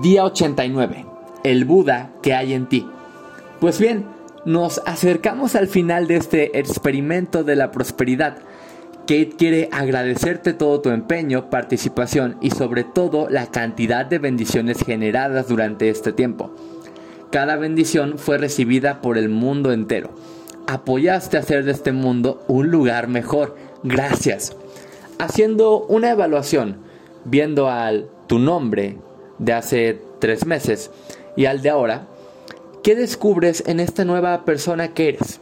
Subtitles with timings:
[0.00, 1.04] Día 89.
[1.44, 2.88] El Buda que hay en ti.
[3.60, 4.06] Pues bien,
[4.46, 8.38] nos acercamos al final de este experimento de la prosperidad.
[9.00, 15.48] Kate quiere agradecerte todo tu empeño, participación y sobre todo la cantidad de bendiciones generadas
[15.48, 16.54] durante este tiempo.
[17.30, 20.08] Cada bendición fue recibida por el mundo entero.
[20.68, 23.56] Apoyaste a hacer de este mundo un lugar mejor.
[23.82, 24.56] Gracias.
[25.18, 26.78] Haciendo una evaluación,
[27.26, 28.96] viendo al tu nombre,
[29.38, 30.90] de hace tres meses
[31.36, 32.06] y al de ahora,
[32.82, 35.40] ¿qué descubres en esta nueva persona que eres?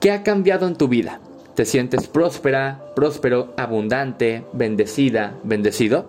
[0.00, 1.20] ¿Qué ha cambiado en tu vida?
[1.54, 6.08] ¿Te sientes próspera, próspero, abundante, bendecida, bendecido?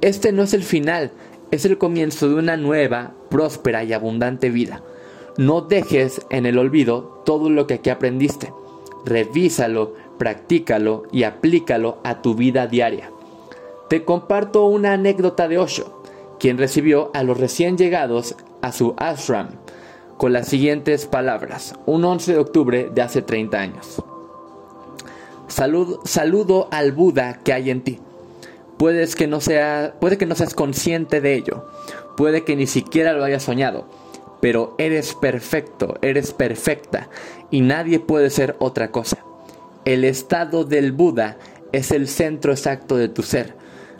[0.00, 1.10] Este no es el final,
[1.50, 4.82] es el comienzo de una nueva, próspera y abundante vida.
[5.36, 8.52] No dejes en el olvido todo lo que aquí aprendiste.
[9.04, 13.10] Revísalo, practícalo y aplícalo a tu vida diaria.
[13.88, 15.97] Te comparto una anécdota de Osho
[16.38, 19.48] quien recibió a los recién llegados a su ashram
[20.16, 24.02] con las siguientes palabras, un 11 de octubre de hace 30 años.
[25.46, 28.00] saludo al Buda que hay en ti.
[29.16, 31.66] Que no sea, puede que no seas consciente de ello,
[32.16, 33.86] puede que ni siquiera lo hayas soñado,
[34.40, 37.08] pero eres perfecto, eres perfecta
[37.50, 39.18] y nadie puede ser otra cosa.
[39.84, 41.38] El estado del Buda
[41.72, 43.57] es el centro exacto de tu ser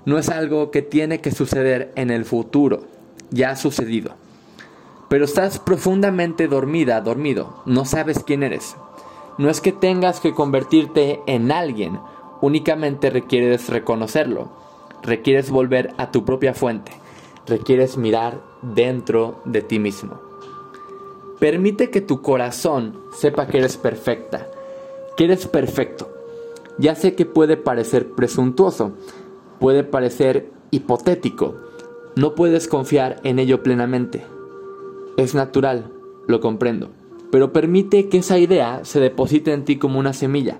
[0.08, 2.84] no es algo que tiene que suceder en el futuro,
[3.30, 4.12] ya ha sucedido.
[5.10, 8.74] Pero estás profundamente dormida, dormido, no sabes quién eres.
[9.36, 12.00] No es que tengas que convertirte en alguien,
[12.40, 14.48] únicamente requieres reconocerlo,
[15.02, 16.92] requieres volver a tu propia fuente,
[17.46, 20.18] requieres mirar dentro de ti mismo.
[21.38, 24.46] Permite que tu corazón sepa que eres perfecta,
[25.18, 26.08] que eres perfecto.
[26.78, 28.92] Ya sé que puede parecer presuntuoso,
[29.58, 31.56] puede parecer hipotético.
[32.16, 34.24] No puedes confiar en ello plenamente.
[35.16, 35.92] Es natural,
[36.26, 36.90] lo comprendo,
[37.30, 40.58] pero permite que esa idea se deposite en ti como una semilla,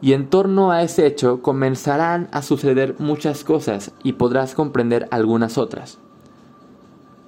[0.00, 5.58] y en torno a ese hecho comenzarán a suceder muchas cosas y podrás comprender algunas
[5.58, 5.98] otras.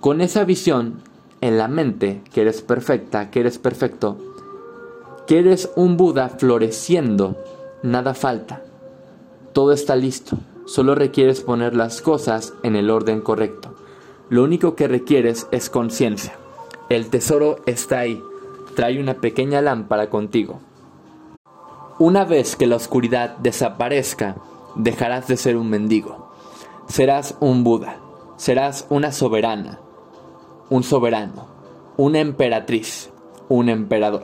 [0.01, 1.03] Con esa visión
[1.41, 4.17] en la mente, que eres perfecta, que eres perfecto,
[5.27, 7.37] que eres un Buda floreciendo,
[7.83, 8.63] nada falta.
[9.53, 10.39] Todo está listo.
[10.71, 13.75] Solo requieres poner las cosas en el orden correcto.
[14.29, 16.35] Lo único que requieres es conciencia.
[16.89, 18.23] El tesoro está ahí.
[18.77, 20.61] Trae una pequeña lámpara contigo.
[21.99, 24.37] Una vez que la oscuridad desaparezca,
[24.77, 26.31] dejarás de ser un mendigo.
[26.87, 27.97] Serás un Buda.
[28.37, 29.81] Serás una soberana.
[30.69, 31.49] Un soberano.
[31.97, 33.11] Una emperatriz.
[33.49, 34.23] Un emperador.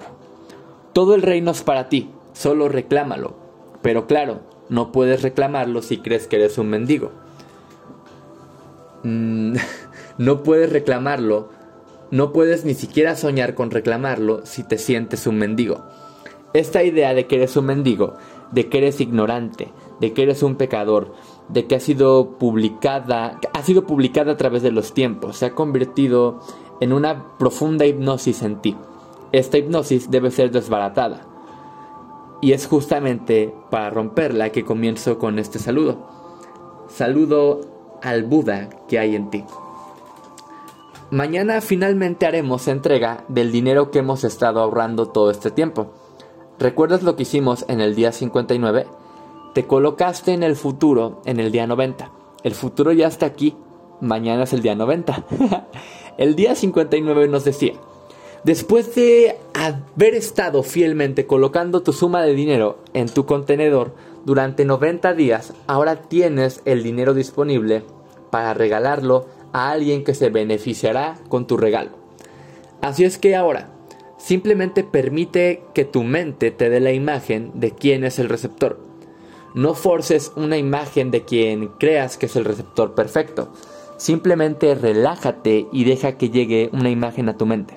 [0.93, 2.13] Todo el reino es para ti.
[2.35, 3.35] Solo reclámalo.
[3.83, 7.13] Pero claro, no puedes reclamarlo si crees que eres un mendigo.
[9.03, 9.57] Mm,
[10.19, 11.51] no puedes reclamarlo,
[12.11, 15.85] no puedes ni siquiera soñar con reclamarlo si te sientes un mendigo.
[16.53, 18.15] Esta idea de que eres un mendigo,
[18.51, 21.13] de que eres ignorante, de que eres un pecador,
[21.49, 25.55] de que ha sido publicada, ha sido publicada a través de los tiempos, se ha
[25.55, 26.41] convertido
[26.81, 28.77] en una profunda hipnosis en ti.
[29.33, 31.27] Esta hipnosis debe ser desbaratada.
[32.41, 36.07] Y es justamente para romperla que comienzo con este saludo.
[36.89, 37.61] Saludo
[38.03, 39.45] al Buda que hay en ti.
[41.11, 45.93] Mañana finalmente haremos entrega del dinero que hemos estado ahorrando todo este tiempo.
[46.59, 48.87] ¿Recuerdas lo que hicimos en el día 59?
[49.55, 52.11] Te colocaste en el futuro en el día 90.
[52.43, 53.57] El futuro ya está aquí.
[54.01, 55.25] Mañana es el día 90.
[56.19, 57.75] el día 59 nos decía,
[58.47, 63.93] Después de haber estado fielmente colocando tu suma de dinero en tu contenedor
[64.25, 67.83] durante 90 días, ahora tienes el dinero disponible
[68.31, 71.91] para regalarlo a alguien que se beneficiará con tu regalo.
[72.83, 73.71] Así es que ahora,
[74.17, 78.79] simplemente permite que tu mente te dé la imagen de quién es el receptor.
[79.57, 83.53] No forces una imagen de quien creas que es el receptor perfecto.
[83.97, 87.75] Simplemente relájate y deja que llegue una imagen a tu mente.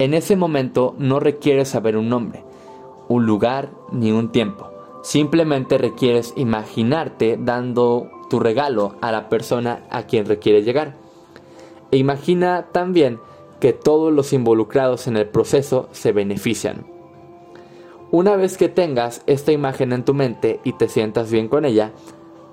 [0.00, 2.42] En ese momento no requieres saber un nombre,
[3.08, 4.70] un lugar ni un tiempo.
[5.02, 10.96] Simplemente requieres imaginarte dando tu regalo a la persona a quien requieres llegar.
[11.90, 13.20] E imagina también
[13.60, 16.86] que todos los involucrados en el proceso se benefician.
[18.10, 21.92] Una vez que tengas esta imagen en tu mente y te sientas bien con ella,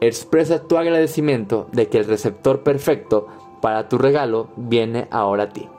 [0.01, 3.29] expresa tu agradecimiento de que el receptor perfecto
[3.61, 5.69] para tu regalo viene ahora a ti.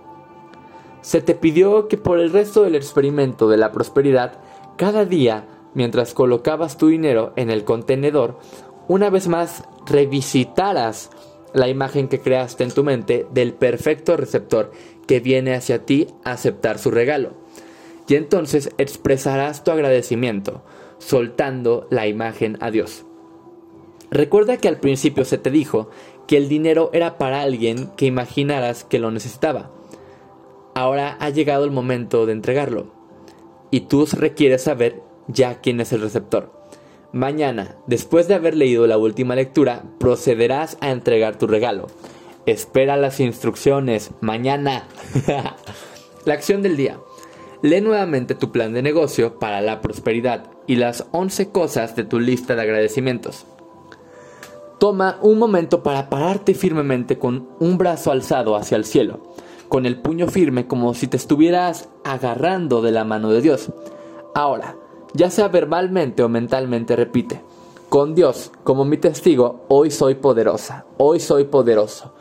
[1.01, 4.41] Se te pidió que por el resto del experimento de la prosperidad,
[4.77, 8.39] cada día, mientras colocabas tu dinero en el contenedor,
[8.89, 11.11] una vez más revisitaras
[11.53, 14.73] la imagen que creaste en tu mente del perfecto receptor
[15.07, 17.33] que viene hacia ti a aceptar su regalo.
[18.07, 20.63] Y entonces expresarás tu agradecimiento,
[20.99, 23.05] soltando la imagen a Dios.
[24.11, 25.91] Recuerda que al principio se te dijo
[26.27, 29.71] que el dinero era para alguien que imaginaras que lo necesitaba.
[30.79, 32.87] Ahora ha llegado el momento de entregarlo.
[33.73, 36.53] Y tú requieres saber ya quién es el receptor.
[37.11, 41.89] Mañana, después de haber leído la última lectura, procederás a entregar tu regalo.
[42.47, 44.13] Espera las instrucciones.
[44.21, 44.85] Mañana.
[46.25, 47.01] la acción del día.
[47.61, 52.21] Lee nuevamente tu plan de negocio para la prosperidad y las 11 cosas de tu
[52.21, 53.47] lista de agradecimientos.
[54.79, 59.35] Toma un momento para pararte firmemente con un brazo alzado hacia el cielo,
[59.69, 63.71] con el puño firme como si te estuvieras agarrando de la mano de Dios.
[64.35, 64.77] Ahora,
[65.15, 67.43] ya sea verbalmente o mentalmente, repite,
[67.89, 72.15] con Dios como mi testigo, hoy soy poderosa, hoy soy poderoso,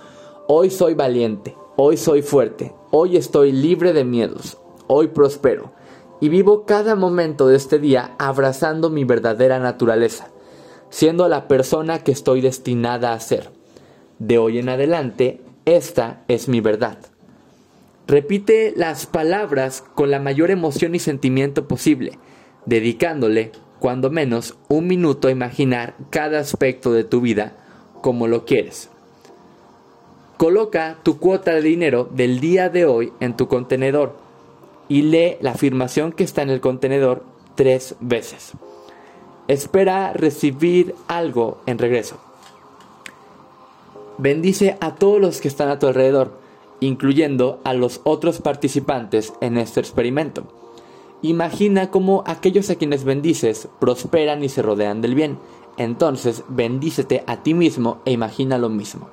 [0.47, 4.57] hoy soy valiente, hoy soy fuerte, hoy estoy libre de miedos,
[4.87, 5.71] hoy prospero,
[6.19, 10.29] y vivo cada momento de este día abrazando mi verdadera naturaleza
[10.89, 13.49] siendo la persona que estoy destinada a ser.
[14.19, 16.97] De hoy en adelante, esta es mi verdad.
[18.07, 22.17] Repite las palabras con la mayor emoción y sentimiento posible,
[22.65, 27.57] dedicándole, cuando menos, un minuto a imaginar cada aspecto de tu vida
[28.01, 28.89] como lo quieres.
[30.37, 34.15] Coloca tu cuota de dinero del día de hoy en tu contenedor
[34.87, 37.23] y lee la afirmación que está en el contenedor
[37.55, 38.53] tres veces.
[39.49, 42.17] Espera recibir algo en regreso.
[44.17, 46.46] Bendice a todos los que están a tu alrededor,
[46.79, 50.43] incluyendo a los otros participantes en este experimento.
[51.21, 55.39] Imagina cómo aquellos a quienes bendices prosperan y se rodean del bien.
[55.77, 59.09] Entonces, bendícete a ti mismo e imagina lo mismo.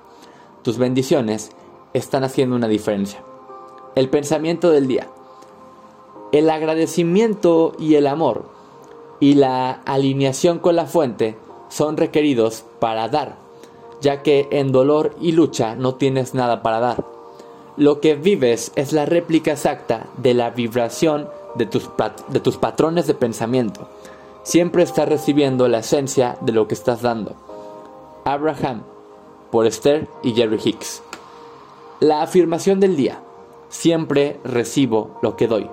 [0.63, 1.51] Tus bendiciones
[1.95, 3.23] están haciendo una diferencia.
[3.95, 5.09] El pensamiento del día.
[6.33, 8.51] El agradecimiento y el amor
[9.21, 11.39] y la alineación con la fuente
[11.69, 13.37] son requeridos para dar,
[14.01, 17.14] ya que en dolor y lucha no tienes nada para dar.
[17.77, 21.91] Lo que vives es la réplica exacta de la vibración de tus,
[22.29, 23.89] de tus patrones de pensamiento.
[24.45, 27.35] Siempre estás recibiendo la esencia de lo que estás dando.
[28.25, 28.85] Abraham,
[29.51, 31.03] por Esther y Jerry Hicks.
[31.99, 33.21] La afirmación del día.
[33.69, 35.69] Siempre recibo lo que doy.